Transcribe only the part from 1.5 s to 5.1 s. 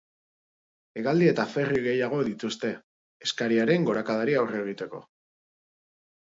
ferry gehiago jarri dituzte, eskariaren gorakadari aurre egiteko.